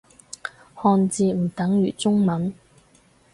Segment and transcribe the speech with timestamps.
[0.73, 2.51] 漢字唔等於中文